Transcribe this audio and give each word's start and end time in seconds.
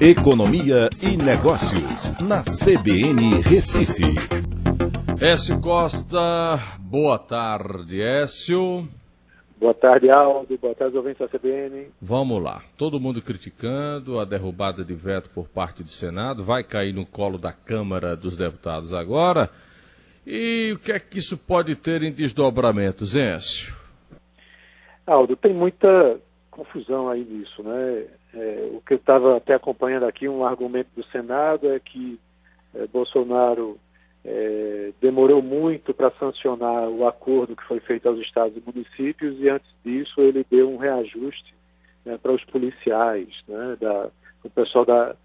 Economia 0.00 0.90
e 1.00 1.16
Negócios, 1.16 2.20
na 2.20 2.42
CBN 2.42 3.40
Recife. 3.42 4.02
Écio 5.20 5.60
Costa, 5.60 6.58
boa 6.80 7.16
tarde, 7.16 8.02
Écio. 8.02 8.88
Boa 9.56 9.72
tarde, 9.72 10.10
Aldo. 10.10 10.58
Boa 10.58 10.74
tarde, 10.74 10.96
ouvintes 10.96 11.20
da 11.20 11.28
CBN. 11.28 11.86
Vamos 12.02 12.42
lá. 12.42 12.60
Todo 12.76 12.98
mundo 12.98 13.22
criticando 13.22 14.18
a 14.18 14.24
derrubada 14.24 14.84
de 14.84 14.94
veto 14.94 15.30
por 15.30 15.48
parte 15.48 15.82
do 15.84 15.88
Senado. 15.88 16.42
Vai 16.42 16.64
cair 16.64 16.92
no 16.92 17.06
colo 17.06 17.38
da 17.38 17.52
Câmara 17.52 18.16
dos 18.16 18.36
Deputados 18.36 18.92
agora. 18.92 19.48
E 20.26 20.72
o 20.74 20.78
que 20.80 20.90
é 20.90 20.98
que 20.98 21.18
isso 21.18 21.38
pode 21.38 21.76
ter 21.76 22.02
em 22.02 22.10
desdobramentos, 22.10 23.14
Écio? 23.14 23.74
Aldo, 25.06 25.36
tem 25.36 25.54
muita 25.54 26.18
confusão 26.50 27.08
aí 27.08 27.24
nisso, 27.24 27.62
né? 27.62 28.04
É, 28.34 28.63
que 28.86 28.94
eu 28.94 28.98
estava 28.98 29.36
até 29.36 29.54
acompanhando 29.54 30.04
aqui, 30.04 30.28
um 30.28 30.44
argumento 30.44 30.88
do 30.94 31.04
Senado 31.06 31.70
é 31.70 31.78
que 31.78 32.20
é, 32.74 32.86
Bolsonaro 32.86 33.78
é, 34.24 34.92
demorou 35.00 35.42
muito 35.42 35.92
para 35.94 36.10
sancionar 36.12 36.88
o 36.88 37.06
acordo 37.06 37.56
que 37.56 37.64
foi 37.64 37.80
feito 37.80 38.08
aos 38.08 38.18
estados 38.20 38.56
e 38.56 38.62
municípios 38.64 39.38
e 39.38 39.48
antes 39.48 39.70
disso 39.84 40.20
ele 40.20 40.44
deu 40.50 40.70
um 40.70 40.76
reajuste 40.76 41.54
né, 42.04 42.18
para 42.18 42.32
os 42.32 42.44
policiais, 42.44 43.28
né, 43.46 43.76
da, 43.80 44.10
o 44.42 44.50
pessoal 44.50 44.84
da, 44.84 45.16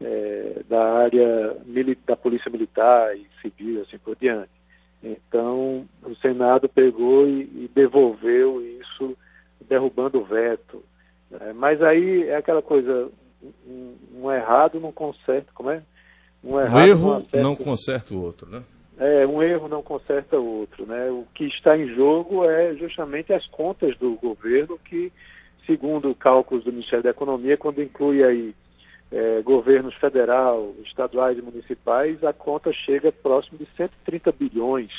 é, 0.00 0.62
da 0.68 0.94
área 0.98 1.56
da 2.06 2.16
polícia 2.16 2.50
militar 2.50 3.16
e 3.16 3.26
civil, 3.42 3.82
assim 3.82 3.98
por 3.98 4.16
diante. 4.16 4.50
Então 5.02 5.86
o 6.02 6.14
Senado 6.16 6.68
pegou 6.68 7.26
e, 7.26 7.42
e 7.42 7.70
devolveu 7.74 8.60
isso, 8.80 9.16
derrubando 9.68 10.20
o 10.20 10.24
veto. 10.24 10.82
Né. 11.30 11.52
Mas 11.54 11.80
aí 11.82 12.28
é 12.28 12.36
aquela 12.36 12.62
coisa, 12.62 13.08
um, 13.66 13.94
um 14.14 14.32
errado 14.32 14.80
não 14.80 14.92
conserta, 14.92 15.50
como 15.54 15.70
é? 15.70 15.82
Um, 16.42 16.54
um 16.56 16.80
erro 16.80 17.26
não, 17.32 17.42
não 17.42 17.56
conserta 17.56 18.14
o 18.14 18.22
outro, 18.22 18.48
né? 18.50 18.62
É, 18.98 19.26
um 19.26 19.42
erro 19.42 19.66
não 19.68 19.82
conserta 19.82 20.38
o 20.38 20.58
outro, 20.60 20.84
né? 20.86 21.10
O 21.10 21.26
que 21.34 21.44
está 21.44 21.76
em 21.76 21.88
jogo 21.94 22.44
é 22.44 22.74
justamente 22.74 23.32
as 23.32 23.46
contas 23.46 23.96
do 23.96 24.14
governo 24.16 24.78
que, 24.78 25.10
segundo 25.66 26.14
cálculos 26.14 26.64
do 26.64 26.72
Ministério 26.72 27.02
da 27.02 27.10
Economia, 27.10 27.56
quando 27.56 27.82
inclui 27.82 28.22
aí 28.22 28.54
é, 29.10 29.40
governos 29.42 29.94
federal, 29.94 30.74
estaduais 30.84 31.38
e 31.38 31.42
municipais, 31.42 32.22
a 32.22 32.32
conta 32.32 32.72
chega 32.72 33.10
próximo 33.10 33.58
de 33.58 33.66
130 33.76 34.32
bilhões, 34.32 34.92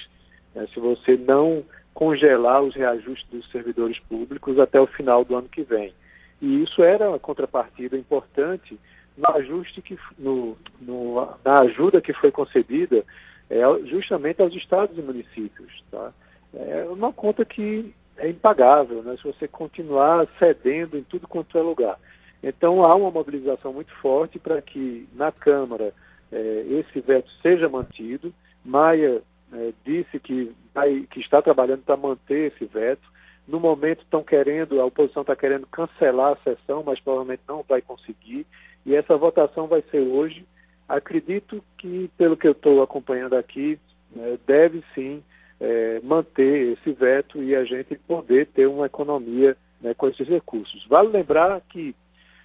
né, 0.53 0.67
se 0.73 0.79
você 0.79 1.15
não 1.15 1.63
congelar 1.93 2.61
os 2.61 2.75
reajustes 2.75 3.27
dos 3.29 3.49
servidores 3.51 3.99
públicos 3.99 4.57
até 4.59 4.79
o 4.79 4.87
final 4.87 5.23
do 5.23 5.35
ano 5.35 5.47
que 5.47 5.61
vem. 5.61 5.93
E 6.41 6.63
isso 6.63 6.83
era 6.83 7.09
uma 7.09 7.19
contrapartida 7.19 7.97
importante 7.97 8.79
no 9.17 9.29
ajuste 9.35 9.81
que 9.81 9.97
no, 10.17 10.57
no, 10.79 11.27
na 11.43 11.59
ajuda 11.59 12.01
que 12.01 12.13
foi 12.13 12.31
concedida 12.31 13.05
é, 13.49 13.61
justamente 13.85 14.41
aos 14.41 14.53
estados 14.55 14.97
e 14.97 15.01
municípios. 15.01 15.83
Tá? 15.91 16.11
É 16.53 16.85
uma 16.89 17.13
conta 17.13 17.45
que 17.45 17.93
é 18.17 18.29
impagável, 18.29 19.03
né? 19.03 19.15
se 19.17 19.23
você 19.23 19.47
continuar 19.47 20.27
cedendo 20.39 20.97
em 20.97 21.03
tudo 21.03 21.27
quanto 21.27 21.57
é 21.57 21.61
lugar. 21.61 21.99
Então 22.41 22.83
há 22.83 22.95
uma 22.95 23.11
mobilização 23.11 23.71
muito 23.71 23.93
forte 23.95 24.39
para 24.39 24.61
que 24.61 25.07
na 25.13 25.31
Câmara 25.31 25.93
é, 26.31 26.65
esse 26.69 26.99
veto 27.01 27.29
seja 27.41 27.69
mantido. 27.69 28.33
Maia 28.63 29.21
é, 29.53 29.73
disse 29.85 30.19
que, 30.19 30.51
vai, 30.73 31.05
que 31.09 31.19
está 31.19 31.41
trabalhando 31.41 31.83
para 31.83 31.97
manter 31.97 32.53
esse 32.53 32.65
veto. 32.65 33.09
No 33.47 33.59
momento 33.59 34.01
estão 34.01 34.23
querendo, 34.23 34.79
a 34.79 34.85
oposição 34.85 35.21
está 35.21 35.35
querendo 35.35 35.67
cancelar 35.67 36.33
a 36.33 36.43
sessão, 36.43 36.83
mas 36.85 36.99
provavelmente 36.99 37.41
não 37.47 37.63
vai 37.67 37.81
conseguir. 37.81 38.45
E 38.85 38.95
essa 38.95 39.17
votação 39.17 39.67
vai 39.67 39.83
ser 39.91 39.99
hoje. 39.99 40.45
Acredito 40.87 41.63
que, 41.77 42.09
pelo 42.17 42.37
que 42.37 42.47
eu 42.47 42.51
estou 42.51 42.81
acompanhando 42.81 43.35
aqui, 43.35 43.79
né, 44.15 44.37
deve 44.45 44.83
sim 44.93 45.23
é, 45.59 45.99
manter 46.03 46.73
esse 46.73 46.91
veto 46.91 47.41
e 47.41 47.55
a 47.55 47.63
gente 47.63 47.95
poder 47.95 48.47
ter 48.47 48.67
uma 48.67 48.85
economia 48.85 49.55
né, 49.81 49.93
com 49.93 50.07
esses 50.07 50.27
recursos. 50.27 50.85
Vale 50.87 51.09
lembrar 51.09 51.61
que 51.61 51.95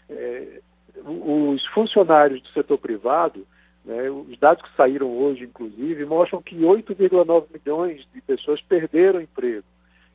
é, 0.08 0.60
os 1.04 1.64
funcionários 1.68 2.42
do 2.42 2.48
setor 2.48 2.78
privado, 2.78 3.46
né, 3.86 4.10
os 4.10 4.36
dados 4.38 4.64
que 4.64 4.76
saíram 4.76 5.08
hoje, 5.16 5.44
inclusive, 5.44 6.04
mostram 6.04 6.42
que 6.42 6.56
8,9 6.56 7.44
milhões 7.54 8.06
de 8.12 8.20
pessoas 8.20 8.60
perderam 8.60 9.20
emprego. 9.20 9.64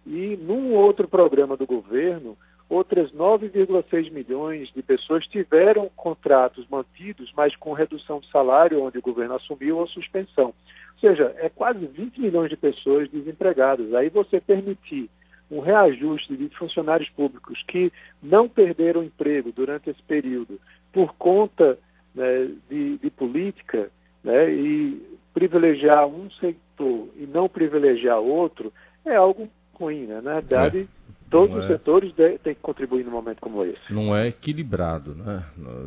E 0.05 0.37
num 0.37 0.73
outro 0.73 1.07
programa 1.07 1.55
do 1.55 1.65
governo, 1.65 2.37
outras 2.69 3.11
9,6 3.11 4.11
milhões 4.11 4.69
de 4.73 4.81
pessoas 4.81 5.25
tiveram 5.25 5.89
contratos 5.95 6.67
mantidos, 6.69 7.31
mas 7.35 7.55
com 7.55 7.71
redução 7.71 8.19
de 8.19 8.29
salário, 8.29 8.83
onde 8.83 8.97
o 8.97 9.01
governo 9.01 9.35
assumiu 9.35 9.77
ou 9.77 9.87
suspensão. 9.87 10.47
Ou 10.47 10.99
seja, 10.99 11.33
é 11.37 11.47
quase 11.47 11.85
20 11.85 12.19
milhões 12.19 12.49
de 12.49 12.57
pessoas 12.57 13.09
desempregadas. 13.09 13.93
Aí 13.93 14.09
você 14.09 14.41
permitir 14.41 15.09
um 15.49 15.59
reajuste 15.59 16.35
de 16.35 16.49
funcionários 16.57 17.09
públicos 17.09 17.63
que 17.67 17.91
não 18.21 18.49
perderam 18.49 19.03
emprego 19.03 19.51
durante 19.51 19.89
esse 19.89 20.01
período 20.03 20.59
por 20.91 21.13
conta 21.15 21.77
né, 22.13 22.49
de, 22.69 22.97
de, 22.97 23.09
política 23.09 23.89
né, 24.23 24.51
e 24.51 25.01
privilegiar 25.33 26.05
um 26.07 26.29
setor 26.31 27.07
e 27.17 27.25
não 27.25 27.47
privilegiar 27.47 28.19
outro 28.19 28.71
é 29.05 29.15
algo 29.15 29.49
ruim. 29.73 30.05
Né? 30.05 30.21
Na 30.21 30.35
verdade, 30.35 30.81
é. 30.81 31.13
todos 31.29 31.55
os 31.55 31.65
é. 31.65 31.67
setores 31.67 32.13
têm 32.13 32.55
que 32.55 32.61
contribuir 32.61 33.03
num 33.05 33.11
momento 33.11 33.39
como 33.39 33.63
esse. 33.63 33.81
Não 33.89 34.15
é 34.15 34.27
equilibrado, 34.27 35.15
né? 35.15 35.43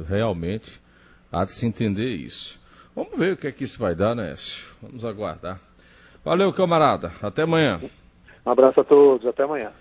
Realmente 0.08 0.80
há 1.30 1.44
de 1.44 1.52
se 1.52 1.66
entender 1.66 2.08
isso. 2.08 2.60
Vamos 2.94 3.18
ver 3.18 3.32
o 3.32 3.36
que 3.36 3.46
é 3.46 3.52
que 3.52 3.64
isso 3.64 3.78
vai 3.78 3.94
dar, 3.94 4.14
né, 4.14 4.34
Vamos 4.80 5.04
aguardar. 5.04 5.60
Valeu, 6.24 6.52
camarada. 6.52 7.12
Até 7.20 7.42
amanhã. 7.42 7.80
Um 8.46 8.50
abraço 8.50 8.80
a 8.80 8.84
todos. 8.84 9.26
Até 9.26 9.42
amanhã. 9.42 9.72